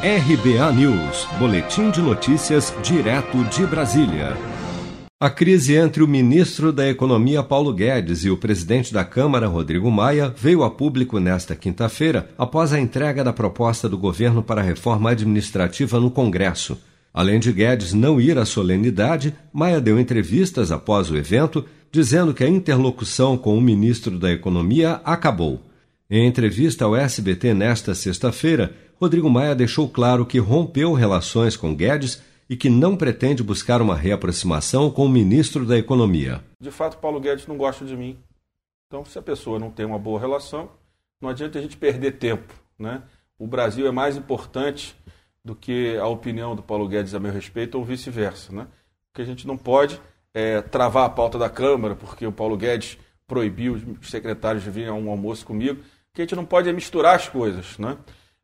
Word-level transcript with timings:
RBA 0.00 0.72
News, 0.74 1.26
Boletim 1.40 1.90
de 1.90 2.00
Notícias, 2.00 2.72
direto 2.84 3.42
de 3.46 3.66
Brasília. 3.66 4.36
A 5.18 5.28
crise 5.28 5.74
entre 5.74 6.04
o 6.04 6.06
ministro 6.06 6.72
da 6.72 6.88
Economia 6.88 7.42
Paulo 7.42 7.72
Guedes 7.72 8.24
e 8.24 8.30
o 8.30 8.36
presidente 8.36 8.94
da 8.94 9.04
Câmara 9.04 9.48
Rodrigo 9.48 9.90
Maia 9.90 10.32
veio 10.38 10.62
a 10.62 10.70
público 10.70 11.18
nesta 11.18 11.56
quinta-feira 11.56 12.30
após 12.38 12.72
a 12.72 12.78
entrega 12.78 13.24
da 13.24 13.32
proposta 13.32 13.88
do 13.88 13.98
governo 13.98 14.40
para 14.40 14.60
a 14.60 14.64
reforma 14.64 15.10
administrativa 15.10 15.98
no 15.98 16.12
Congresso. 16.12 16.78
Além 17.12 17.40
de 17.40 17.50
Guedes 17.50 17.92
não 17.92 18.20
ir 18.20 18.38
à 18.38 18.44
solenidade, 18.44 19.34
Maia 19.52 19.80
deu 19.80 19.98
entrevistas 19.98 20.70
após 20.70 21.10
o 21.10 21.16
evento, 21.16 21.64
dizendo 21.90 22.32
que 22.32 22.44
a 22.44 22.48
interlocução 22.48 23.36
com 23.36 23.58
o 23.58 23.60
ministro 23.60 24.16
da 24.16 24.30
Economia 24.30 25.00
acabou. 25.04 25.60
Em 26.10 26.26
entrevista 26.26 26.86
ao 26.86 26.96
SBT 26.96 27.52
nesta 27.52 27.94
sexta-feira, 27.94 28.74
Rodrigo 28.98 29.28
Maia 29.28 29.54
deixou 29.54 29.86
claro 29.86 30.24
que 30.24 30.38
rompeu 30.38 30.94
relações 30.94 31.54
com 31.54 31.76
Guedes 31.76 32.22
e 32.48 32.56
que 32.56 32.70
não 32.70 32.96
pretende 32.96 33.42
buscar 33.42 33.82
uma 33.82 33.94
reaproximação 33.94 34.90
com 34.90 35.04
o 35.04 35.08
ministro 35.08 35.66
da 35.66 35.76
Economia. 35.76 36.42
De 36.58 36.70
fato, 36.70 36.96
Paulo 36.96 37.20
Guedes 37.20 37.46
não 37.46 37.58
gosta 37.58 37.84
de 37.84 37.94
mim. 37.94 38.18
Então, 38.86 39.04
se 39.04 39.18
a 39.18 39.22
pessoa 39.22 39.58
não 39.58 39.70
tem 39.70 39.84
uma 39.84 39.98
boa 39.98 40.18
relação, 40.18 40.70
não 41.20 41.28
adianta 41.28 41.58
a 41.58 41.62
gente 41.62 41.76
perder 41.76 42.12
tempo. 42.12 42.54
Né? 42.78 43.02
O 43.38 43.46
Brasil 43.46 43.86
é 43.86 43.90
mais 43.90 44.16
importante 44.16 44.96
do 45.44 45.54
que 45.54 45.98
a 45.98 46.06
opinião 46.06 46.56
do 46.56 46.62
Paulo 46.62 46.88
Guedes 46.88 47.14
a 47.14 47.20
meu 47.20 47.32
respeito 47.32 47.76
ou 47.76 47.84
vice-versa. 47.84 48.50
Né? 48.50 48.66
Porque 49.12 49.20
a 49.20 49.26
gente 49.26 49.46
não 49.46 49.58
pode 49.58 50.00
é, 50.32 50.62
travar 50.62 51.04
a 51.04 51.10
pauta 51.10 51.38
da 51.38 51.50
Câmara 51.50 51.94
porque 51.94 52.26
o 52.26 52.32
Paulo 52.32 52.56
Guedes 52.56 52.96
proibiu 53.26 53.74
os 54.00 54.10
secretários 54.10 54.64
de 54.64 54.70
vir 54.70 54.88
a 54.88 54.94
um 54.94 55.10
almoço 55.10 55.44
comigo, 55.44 55.82
que 56.18 56.22
a 56.22 56.24
gente 56.24 56.36
não 56.36 56.44
pode 56.44 56.72
misturar 56.72 57.14
as 57.14 57.28
coisas. 57.28 57.78
Né? 57.78 57.96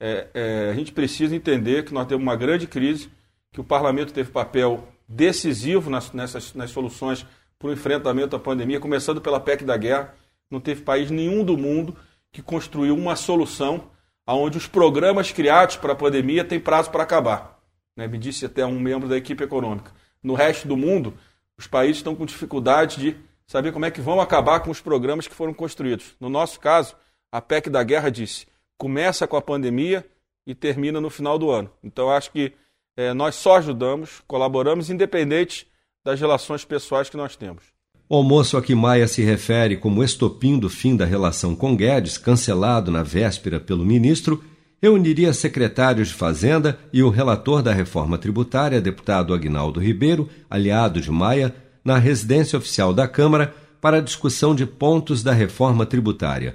é, 0.00 0.28
é, 0.32 0.70
a 0.70 0.74
gente 0.74 0.92
precisa 0.92 1.34
entender 1.34 1.84
que 1.84 1.92
nós 1.92 2.06
temos 2.06 2.22
uma 2.22 2.36
grande 2.36 2.66
crise, 2.66 3.10
que 3.52 3.60
o 3.60 3.64
parlamento 3.64 4.12
teve 4.12 4.30
papel 4.30 4.86
decisivo 5.08 5.90
nas, 5.90 6.12
nessas, 6.12 6.54
nas 6.54 6.70
soluções 6.70 7.26
para 7.58 7.68
o 7.68 7.72
enfrentamento 7.72 8.28
da 8.28 8.38
pandemia, 8.38 8.78
começando 8.78 9.20
pela 9.20 9.40
PEC 9.40 9.64
da 9.64 9.76
guerra. 9.76 10.14
Não 10.50 10.60
teve 10.60 10.82
país 10.82 11.10
nenhum 11.10 11.44
do 11.44 11.56
mundo 11.56 11.96
que 12.32 12.40
construiu 12.40 12.94
uma 12.94 13.16
solução 13.16 13.90
onde 14.26 14.58
os 14.58 14.66
programas 14.66 15.32
criados 15.32 15.76
para 15.76 15.92
a 15.92 15.96
pandemia 15.96 16.44
têm 16.44 16.60
prazo 16.60 16.90
para 16.90 17.02
acabar. 17.02 17.58
Né? 17.96 18.06
Me 18.06 18.18
disse 18.18 18.44
até 18.44 18.64
um 18.64 18.78
membro 18.78 19.08
da 19.08 19.16
equipe 19.16 19.42
econômica. 19.42 19.90
No 20.22 20.34
resto 20.34 20.68
do 20.68 20.76
mundo, 20.76 21.14
os 21.56 21.66
países 21.66 21.96
estão 21.96 22.14
com 22.14 22.26
dificuldade 22.26 23.00
de 23.00 23.16
saber 23.46 23.72
como 23.72 23.86
é 23.86 23.90
que 23.90 24.00
vão 24.00 24.20
acabar 24.20 24.60
com 24.60 24.70
os 24.70 24.80
programas 24.80 25.26
que 25.26 25.34
foram 25.34 25.54
construídos. 25.54 26.14
No 26.20 26.28
nosso 26.28 26.60
caso, 26.60 26.94
a 27.30 27.40
PEC 27.40 27.70
da 27.70 27.82
guerra 27.82 28.10
disse: 28.10 28.46
começa 28.76 29.26
com 29.26 29.36
a 29.36 29.42
pandemia 29.42 30.04
e 30.46 30.54
termina 30.54 31.00
no 31.00 31.10
final 31.10 31.38
do 31.38 31.50
ano. 31.50 31.70
Então, 31.82 32.10
acho 32.10 32.30
que 32.30 32.52
é, 32.96 33.12
nós 33.12 33.34
só 33.34 33.56
ajudamos, 33.56 34.22
colaboramos, 34.26 34.90
independente 34.90 35.66
das 36.04 36.18
relações 36.18 36.64
pessoais 36.64 37.10
que 37.10 37.16
nós 37.16 37.36
temos. 37.36 37.64
O 38.08 38.16
almoço 38.16 38.56
a 38.56 38.62
que 38.62 38.74
Maia 38.74 39.06
se 39.06 39.22
refere 39.22 39.76
como 39.76 40.02
estopim 40.02 40.58
do 40.58 40.70
fim 40.70 40.96
da 40.96 41.04
relação 41.04 41.54
com 41.54 41.76
Guedes, 41.76 42.16
cancelado 42.16 42.90
na 42.90 43.02
véspera 43.02 43.60
pelo 43.60 43.84
ministro, 43.84 44.42
reuniria 44.80 45.34
secretários 45.34 46.08
de 46.08 46.14
Fazenda 46.14 46.78
e 46.92 47.02
o 47.02 47.10
relator 47.10 47.62
da 47.62 47.72
reforma 47.72 48.16
tributária, 48.16 48.80
deputado 48.80 49.34
Agnaldo 49.34 49.78
Ribeiro, 49.78 50.28
aliado 50.48 51.00
de 51.00 51.10
Maia, 51.10 51.54
na 51.84 51.98
residência 51.98 52.58
oficial 52.58 52.94
da 52.94 53.06
Câmara 53.06 53.54
para 53.80 54.00
discussão 54.00 54.54
de 54.54 54.64
pontos 54.64 55.22
da 55.22 55.32
reforma 55.32 55.84
tributária. 55.84 56.54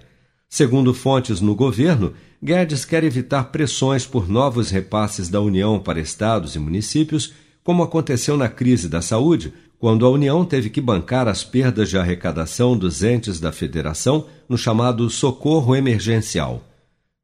Segundo 0.54 0.94
fontes 0.94 1.42
no 1.42 1.56
governo, 1.56 2.14
Guedes 2.40 2.86
quer 2.86 3.04
evitar 3.04 3.46
pressões 3.46 4.06
por 4.06 4.30
novos 4.30 4.70
repasses 4.70 5.28
da 5.28 5.42
União 5.42 5.80
para 5.80 6.00
estados 6.00 6.56
e 6.56 6.60
municípios, 6.60 7.34
como 7.64 7.82
aconteceu 7.82 8.38
na 8.38 8.48
crise 8.48 8.88
da 8.88 9.02
saúde, 9.02 9.52
quando 9.80 10.06
a 10.06 10.12
União 10.12 10.46
teve 10.46 10.70
que 10.70 10.80
bancar 10.80 11.28
as 11.28 11.44
perdas 11.44 11.90
de 11.90 11.98
arrecadação 11.98 12.78
dos 12.78 13.02
entes 13.02 13.40
da 13.40 13.52
federação 13.52 14.28
no 14.48 14.56
chamado 14.56 15.10
socorro 15.10 15.76
emergencial. 15.76 16.62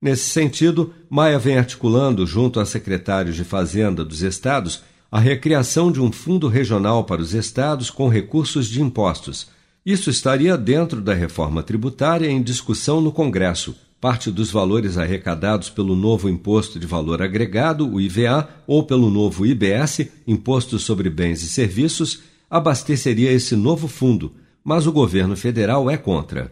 Nesse 0.02 0.28
sentido, 0.32 0.92
Maia 1.08 1.38
vem 1.38 1.60
articulando, 1.60 2.26
junto 2.26 2.60
a 2.60 2.66
secretários 2.66 3.36
de 3.36 3.44
Fazenda 3.44 4.04
dos 4.04 4.24
estados, 4.24 4.82
a 5.12 5.20
recriação 5.20 5.92
de 5.92 6.02
um 6.02 6.12
fundo 6.12 6.48
regional 6.48 7.04
para 7.04 7.22
os 7.22 7.36
estados 7.36 7.92
com 7.92 8.10
recursos 8.10 8.68
de 8.68 8.82
impostos 8.82 9.59
isso 9.86 10.10
estaria 10.10 10.58
dentro 10.58 11.02
da 11.02 11.14
reforma 11.14 11.64
tributária 11.64 12.30
em 12.30 12.42
discussão 12.42 13.00
no 13.00 13.12
Congresso. 13.12 13.76
Parte 14.00 14.32
dos 14.32 14.50
valores 14.50 14.98
arrecadados 14.98 15.70
pelo 15.70 15.96
novo 15.96 16.30
Imposto 16.30 16.80
de 16.80 16.88
Valor 16.88 17.22
Agregado, 17.22 17.90
o 17.90 18.00
IVA, 18.00 18.48
ou 18.66 18.84
pelo 18.84 19.10
novo 19.10 19.46
IBS, 19.46 20.08
Imposto 20.26 20.80
sobre 20.80 21.10
Bens 21.10 21.44
e 21.44 21.48
Serviços, 21.48 22.22
abasteceria 22.50 23.32
esse 23.32 23.56
novo 23.56 23.88
fundo, 23.88 24.34
mas 24.64 24.88
o 24.88 24.92
governo 24.92 25.36
federal 25.36 25.90
é 25.90 25.98
contra. 25.98 26.52